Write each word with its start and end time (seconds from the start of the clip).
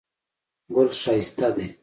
ګل 0.73 0.89
ښایسته 1.01 1.47
دی 1.55 1.67